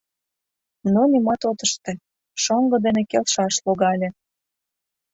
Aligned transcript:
Но 0.93 1.01
нимат 1.11 1.41
от 1.49 1.59
ыште, 1.65 1.91
шоҥго 2.43 2.77
дене 2.85 3.01
келшаш 3.11 3.55
логале. 3.65 4.09